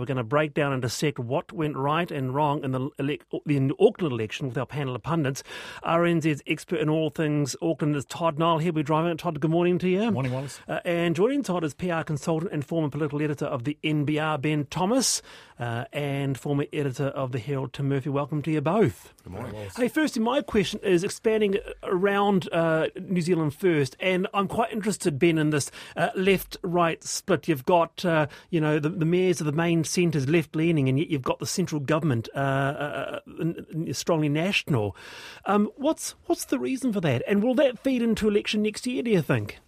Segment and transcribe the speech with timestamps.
[0.00, 3.20] We're going to break down and dissect what went right and wrong in the, elec
[3.44, 5.42] the Auckland election with our panel of pundits.
[5.84, 8.72] RNZ's expert in all things Auckland is Todd Niall here.
[8.72, 9.14] We're driving.
[9.18, 10.10] Todd, good morning to you.
[10.10, 10.58] Morning, Wallace.
[10.66, 14.64] Uh, and joining Todd is PR consultant and former political editor of the NBR, Ben
[14.70, 15.20] Thomas,
[15.58, 18.08] uh, and former editor of the Herald, Tim Murphy.
[18.08, 19.12] Welcome to you both.
[19.22, 19.54] Good morning.
[19.76, 25.18] Hey, firstly, my question is expanding around uh, New Zealand first, and I'm quite interested,
[25.18, 27.46] Ben, in this uh, left-right split.
[27.46, 31.10] You've got, uh, you know, the, the, mayors of the main centres left-leaning, and yet
[31.10, 34.96] you've got the central government uh, uh, uh, strongly national.
[35.44, 39.02] Um, what's what's the reason for that, and will that feed into election next year?
[39.02, 39.58] Do you think?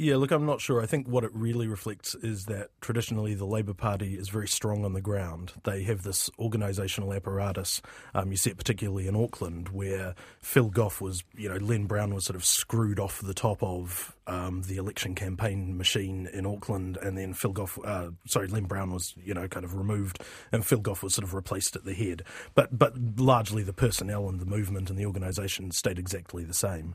[0.00, 0.80] Yeah, look, I'm not sure.
[0.80, 4.84] I think what it really reflects is that traditionally the Labour Party is very strong
[4.84, 5.54] on the ground.
[5.64, 7.82] They have this organisational apparatus.
[8.14, 12.14] Um, you see it particularly in Auckland, where Phil Goff was, you know, Len Brown
[12.14, 16.96] was sort of screwed off the top of um, the election campaign machine in Auckland,
[16.98, 20.64] and then Phil Goff, uh, sorry, Len Brown was, you know, kind of removed, and
[20.64, 22.22] Phil Goff was sort of replaced at the head.
[22.54, 26.94] But but largely the personnel and the movement and the organisation stayed exactly the same.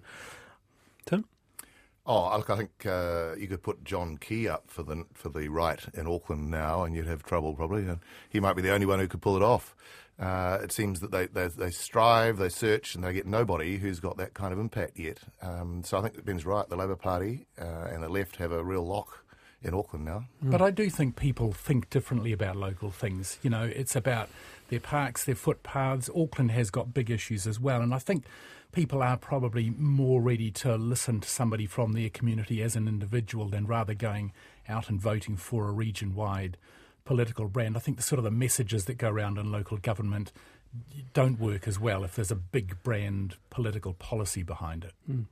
[1.06, 1.26] Tim.
[2.06, 5.48] Oh, look, I think uh, you could put John Key up for the for the
[5.48, 7.88] right in Auckland now, and you'd have trouble probably.
[7.88, 9.73] And he might be the only one who could pull it off.
[10.20, 14.00] Uh, it seems that they, they, they strive, they search, and they get nobody who's
[14.00, 15.20] got that kind of impact yet.
[15.42, 16.68] Um, so I think Ben's right.
[16.70, 19.23] The Labor Party uh, and the left have a real lock
[19.64, 20.25] in Auckland now.
[20.42, 23.39] But I do think people think differently about local things.
[23.42, 24.30] You know, it's about
[24.69, 26.09] their parks, their footpaths.
[26.16, 28.25] Auckland has got big issues as well, and I think
[28.72, 33.47] people are probably more ready to listen to somebody from their community as an individual
[33.47, 34.34] than rather going
[34.67, 36.58] out and voting for a region wide
[37.06, 37.78] political brand.
[37.78, 40.31] I think the sort of the messages that go around in local government
[41.14, 44.94] don't work as well if there's a big brand political policy behind it.
[45.09, 45.25] Mm.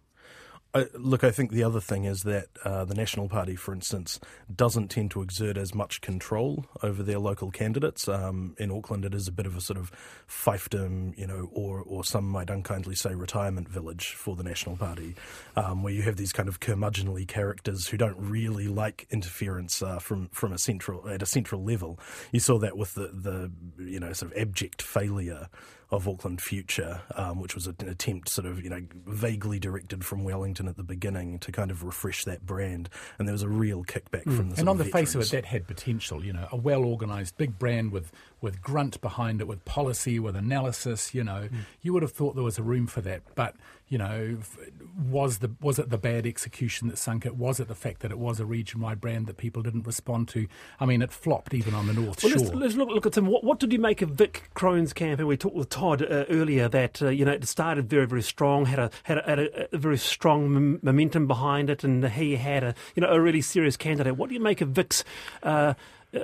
[0.93, 4.21] Look, I think the other thing is that uh, the National Party, for instance,
[4.53, 8.07] doesn't tend to exert as much control over their local candidates.
[8.07, 9.91] Um, in Auckland, it is a bit of a sort of
[10.29, 15.15] fiefdom, you know, or, or some might unkindly say retirement village for the National Party,
[15.57, 19.99] um, where you have these kind of curmudgeonly characters who don't really like interference uh,
[19.99, 21.99] from from a central at a central level.
[22.31, 25.49] You saw that with the the you know sort of abject failure
[25.91, 30.23] of Auckland Future, um, which was an attempt, sort of, you know, vaguely directed from
[30.23, 32.89] Wellington at the beginning to kind of refresh that brand.
[33.19, 34.35] And there was a real kickback mm.
[34.35, 35.11] from the And on the veterans.
[35.11, 38.61] face of it, that had potential, you know, a well organised big brand with, with
[38.61, 41.49] grunt behind it, with policy, with analysis, you know.
[41.51, 41.65] Mm.
[41.81, 43.23] You would have thought there was a room for that.
[43.35, 43.55] But
[43.91, 44.37] you know,
[44.97, 47.35] was the was it the bad execution that sunk it?
[47.35, 50.47] Was it the fact that it was a region-wide brand that people didn't respond to?
[50.79, 52.39] I mean, it flopped even on the North well, Shore.
[52.39, 53.25] Let's, let's look, look, at some.
[53.25, 55.27] What, what, did you make of Vic Crone's campaign?
[55.27, 58.65] We talked with Todd uh, earlier that uh, you know it started very very strong,
[58.65, 62.37] had a had a, had a, a very strong m- momentum behind it, and he
[62.37, 64.15] had a you know a really serious candidate.
[64.15, 65.03] What do you make of Vic's
[65.43, 65.73] uh,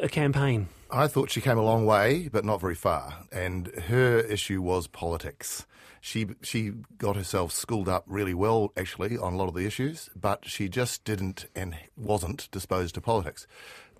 [0.10, 0.68] campaign?
[0.90, 3.26] I thought she came a long way, but not very far.
[3.32, 5.66] And her issue was politics
[6.08, 10.10] she she got herself schooled up really well actually on a lot of the issues,
[10.16, 13.46] but she just didn't and wasn't disposed to politics.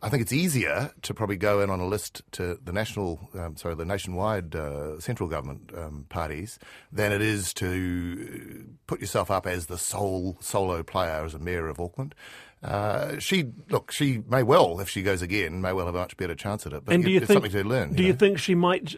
[0.02, 3.56] I think it's easier to probably go in on a list to the national, um,
[3.56, 6.60] sorry, the nationwide uh, central government um, parties
[6.92, 11.68] than it is to put yourself up as the sole solo player as a mayor
[11.68, 12.16] of Auckland.
[12.64, 16.18] Uh, she look, she may well, if she goes again, may well have a much
[16.18, 16.86] better chance at it.
[16.86, 17.94] But and do you it's think, something to learn.
[17.94, 18.96] Do you, you think she might?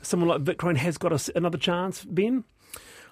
[0.00, 2.44] Someone like Vic Crone has got a, another chance, Ben.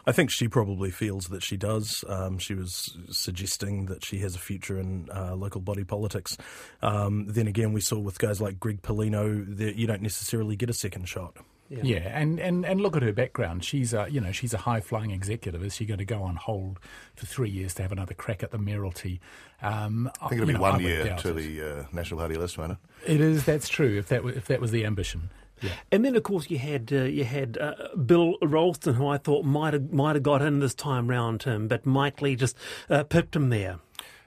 [0.06, 2.04] I think she probably feels that she does.
[2.08, 6.36] Um, she was suggesting that she has a future in uh, local body politics.
[6.82, 10.70] Um, then again, we saw with guys like Greg Palino that you don't necessarily get
[10.70, 11.36] a second shot.
[11.70, 11.82] Yeah.
[11.84, 13.64] yeah, and, and, and look at her background.
[13.64, 15.62] She's a you know she's a high flying executive.
[15.62, 16.80] Is she going to go on hold
[17.14, 19.20] for three years to have another crack at the mayoralty?
[19.62, 21.32] Um, I think it'll be know, one year to it.
[21.34, 22.78] the uh, National Party list, won't it?
[23.06, 23.44] It is.
[23.44, 23.96] That's true.
[23.96, 25.30] If that if that was the ambition.
[25.62, 25.70] Yeah.
[25.92, 29.44] And then, of course, you had uh, you had uh, Bill Ralston, who I thought
[29.44, 32.56] might have might have got in this time round, Tim, but Mike Lee just
[32.88, 33.78] uh, pipped him there.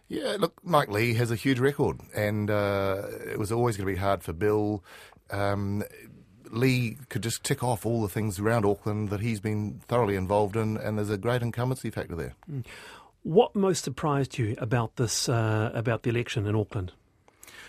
[0.09, 3.93] Yeah, look, Mike Lee has a huge record, and uh, it was always going to
[3.93, 4.83] be hard for Bill.
[5.31, 5.83] Um,
[6.51, 10.55] Lee could just tick off all the things around Auckland that he's been thoroughly involved
[10.55, 12.35] in, and there's a great incumbency factor there.
[12.51, 12.63] Mm.
[13.23, 16.91] What most surprised you about this uh, about the election in Auckland?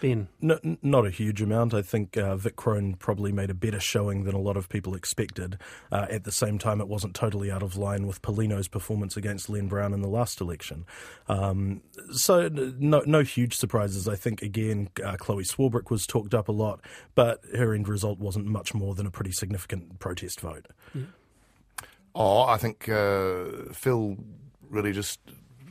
[0.05, 0.29] Ben?
[0.43, 1.73] No, not a huge amount.
[1.73, 4.95] I think uh, Vic Crone probably made a better showing than a lot of people
[4.95, 5.57] expected.
[5.91, 9.49] Uh, at the same time, it wasn't totally out of line with Palino's performance against
[9.49, 10.85] Len Brown in the last election.
[11.27, 11.81] Um,
[12.13, 14.07] so, no, no huge surprises.
[14.07, 16.83] I think, again, uh, Chloe Swarbrick was talked up a lot,
[17.15, 20.67] but her end result wasn't much more than a pretty significant protest vote.
[20.95, 21.05] Yeah.
[22.15, 24.19] Oh, I think uh, Phil
[24.69, 25.19] really just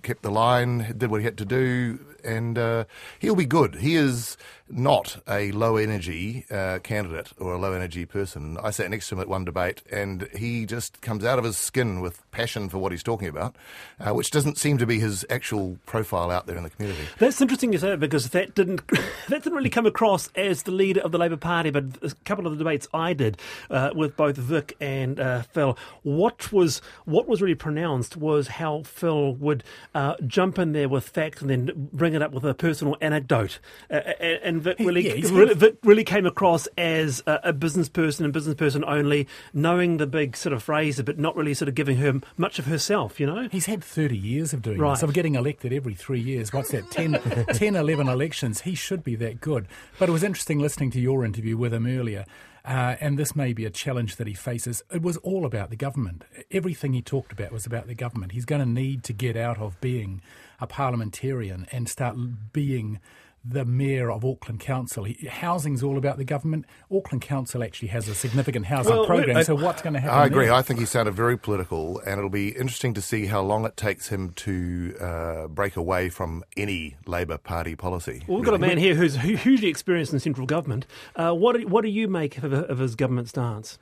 [0.02, 2.86] kept the line, did what he had to do, and uh,
[3.20, 3.76] he'll be good.
[3.76, 4.38] He is
[4.70, 8.58] not a low energy uh, candidate or a low energy person.
[8.62, 11.58] I sat next to him at one debate, and he just comes out of his
[11.58, 13.56] skin with passion for what he's talking about,
[14.00, 17.04] uh, which doesn't seem to be his actual profile out there in the community.
[17.20, 20.72] That's interesting you say that because that didn't that didn't really come across as the
[20.72, 23.38] leader of the Labor Party, but a couple of the debates I did
[23.70, 28.84] uh, with both Vic and uh, Phil, what was what was really pronounced was how
[28.84, 32.54] Phil would uh, jump in there with facts and then bring it up with a
[32.54, 33.60] personal anecdote,
[33.92, 38.24] uh, and Vic really, Yeah, really, Vic really came across as a, a business person
[38.26, 41.76] and business person only, knowing the big sort of phrases, but not really sort of
[41.76, 43.20] giving her much of herself.
[43.20, 43.48] You know.
[43.52, 44.94] He's had 30 years of doing Right.
[44.94, 46.52] this, of getting elected every three years.
[46.54, 47.14] What's that, 10,
[47.54, 48.62] 10, 11 elections?
[48.62, 49.68] He should be that good.
[50.00, 52.26] But it was interesting listening to your interview with him earlier.
[52.66, 54.82] Uh, and this may be a challenge that he faces.
[54.92, 56.24] It was all about the government.
[56.50, 58.32] Everything he talked about was about the government.
[58.32, 60.22] He's going to need to get out of being
[60.62, 62.16] a parliamentarian and start
[62.54, 63.00] being
[63.46, 65.04] the mayor of Auckland Council.
[65.04, 66.66] He, housing's all about the government.
[66.92, 69.38] Auckland Council actually has a significant housing Well, program.
[69.38, 70.18] I- so what's going to happen?
[70.18, 70.46] I agree.
[70.46, 70.54] there?
[70.54, 73.76] I think he sounded very political, and it'll be interesting to see how long it
[73.76, 78.24] takes him to uh, break away from any Labor Party policy.
[78.28, 80.86] Well, we've got a man here who's hugely experienced in central government.
[81.16, 83.78] Uh, what, do, what do you make of, of his government stance?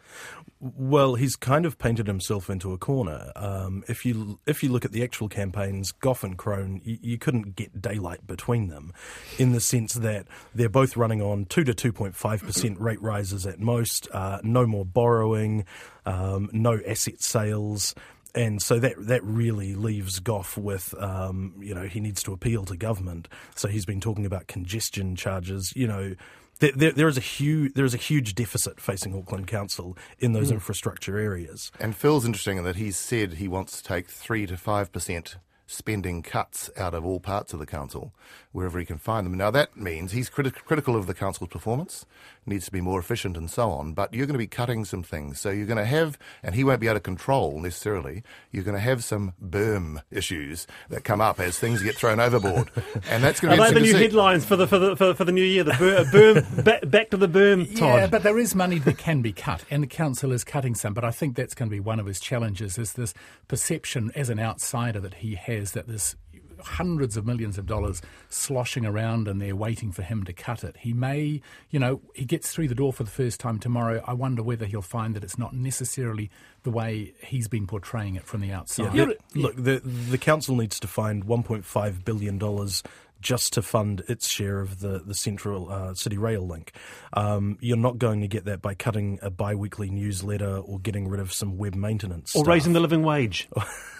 [0.59, 3.31] Well, he's kind of painted himself into a corner.
[3.35, 7.17] Um, if you if you look at the actual campaigns, Goff and Crone, you, you
[7.17, 8.93] couldn't get daylight between them,
[9.39, 13.01] in the sense that they're both running on two to two point five percent rate
[13.01, 14.07] rises at most.
[14.11, 15.65] Uh, no more borrowing,
[16.05, 17.95] um, no asset sales.
[18.33, 22.63] And so that that really leaves Goff with, um, you know, he needs to appeal
[22.65, 23.27] to government.
[23.55, 26.15] So he's been talking about congestion charges, you know,
[26.61, 30.31] there, there, there is a huge there is a huge deficit facing Auckland Council in
[30.31, 31.71] those infrastructure areas.
[31.79, 35.37] And Phil's interesting in that he's said he wants to take three to five percent
[35.71, 38.13] spending cuts out of all parts of the council
[38.51, 39.33] wherever he can find them.
[39.35, 42.05] Now that means he's criti- critical of the council's performance,
[42.45, 43.93] needs to be more efficient and so on.
[43.93, 46.63] But you're going to be cutting some things, so you're going to have, and he
[46.63, 48.23] won't be able to control necessarily.
[48.51, 52.69] You're going to have some berm issues that come up as things get thrown overboard,
[53.09, 54.03] and that's going Are to be they the new see.
[54.03, 55.63] headlines for the for the for, for the new year?
[55.63, 57.99] The ber, berm, back, back to the berm, Todd.
[57.99, 60.93] Yeah, but there is money that can be cut, and the council is cutting some.
[60.93, 63.13] But I think that's going to be one of his challenges: is this
[63.47, 66.15] perception as an outsider that he has that there's
[66.63, 70.75] hundreds of millions of dollars sloshing around and they're waiting for him to cut it.
[70.77, 71.41] He may,
[71.71, 74.03] you know, he gets through the door for the first time tomorrow.
[74.05, 76.29] I wonder whether he'll find that it's not necessarily
[76.61, 78.93] the way he's been portraying it from the outside.
[78.93, 82.83] The- Look, the the council needs to find 1.5 billion dollars
[83.21, 86.73] just to fund its share of the the central uh, city rail link.
[87.13, 91.19] Um, you're not going to get that by cutting a bi-weekly newsletter or getting rid
[91.19, 92.35] of some web maintenance.
[92.35, 92.47] or staff.
[92.47, 93.47] raising the living wage,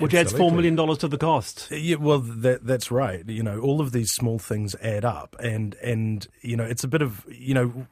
[0.00, 1.68] which adds four million dollars to the cost.
[1.70, 3.26] Yeah, well, that that's right.
[3.28, 6.88] You know, all of these small things add up, and and you know, it's a
[6.88, 7.86] bit of you know,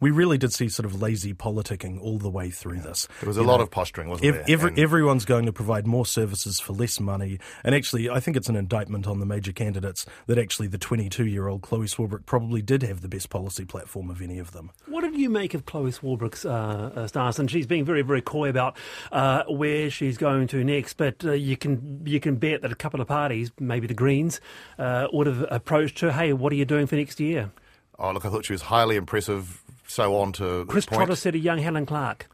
[0.00, 3.08] we really did see sort of lazy politicking all the way through this.
[3.20, 4.44] There was a You lot know, of posturing, wasn't Ev- there?
[4.48, 8.36] every, And- everyone's going to provide more services for less money, and actually, I think
[8.36, 12.82] it's an indictment on the major candidates that actually the 22-year-old Chloe Swarbrick probably did
[12.82, 14.70] have the best policy platform of any of them.
[14.86, 17.38] What did you make of Chloe Swarbrick's uh, uh, stance?
[17.38, 18.76] And she's being very, very coy about
[19.12, 20.94] uh, where she's going to next.
[20.94, 24.40] But uh, you can you can bet that a couple of parties, maybe the Greens,
[24.78, 26.10] uh, would have approached her.
[26.10, 27.50] Hey, what are you doing for next year?
[27.98, 29.62] Oh, look, I thought she was highly impressive.
[29.86, 30.86] So on to Chris.
[30.86, 32.28] Trotter said a young Helen Clark.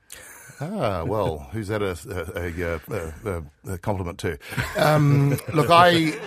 [0.60, 1.96] Ah, well, who's that a,
[2.36, 4.38] a, a, a, a compliment to?
[4.76, 6.18] Um, look, I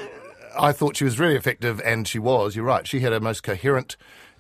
[0.58, 2.56] I thought she was really effective, and she was.
[2.56, 2.86] You're right.
[2.88, 3.96] She had a most coherent,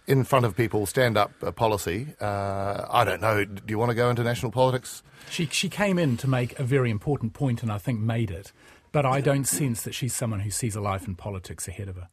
[0.07, 2.07] in front of people, stand up uh, policy.
[2.19, 3.45] Uh, I don't know.
[3.45, 5.03] Do you want to go into national politics?
[5.29, 8.51] She she came in to make a very important point, and I think made it.
[8.91, 11.95] But I don't sense that she's someone who sees a life in politics ahead of
[11.95, 12.10] her.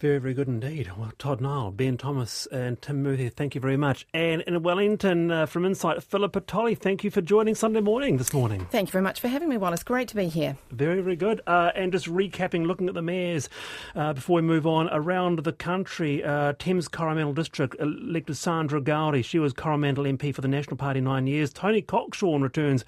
[0.00, 0.90] Very, very good indeed.
[0.98, 4.06] Well, Todd Niall, Ben Thomas, and Tim Murphy, thank you very much.
[4.12, 8.32] And in Wellington, uh, from Insight, Philippa Tolley, thank you for joining Sunday morning this
[8.32, 8.66] morning.
[8.70, 9.84] Thank you very much for having me, Wallace.
[9.84, 10.56] Great to be here.
[10.72, 11.40] Very, very good.
[11.46, 13.48] Uh, and just recapping, looking at the mayors
[13.94, 16.24] uh, before we move on around the country.
[16.24, 19.22] Uh, Thames Coromandel District elected Sandra Goudie.
[19.22, 21.52] She was Coromandel MP for the National Party nine years.
[21.52, 22.84] Tony Cockshawn returns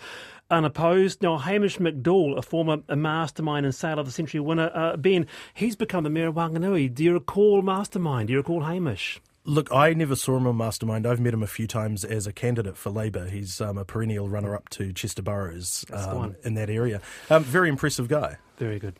[0.50, 1.22] unopposed.
[1.22, 5.76] Now, Hamish McDouall, a former mastermind and Sale of the Century winner, uh, Ben, he's
[5.76, 6.92] become the mayor of Wanganui.
[6.92, 8.28] Do you recall Mastermind?
[8.28, 9.20] Do you recall Hamish?
[9.44, 11.06] Look, I never saw him on Mastermind.
[11.06, 13.26] I've met him a few times as a candidate for Labor.
[13.26, 17.00] He's um, a perennial runner-up to Chester Burrows um, in that area.
[17.30, 18.38] Um, very impressive guy.
[18.56, 18.96] Very good.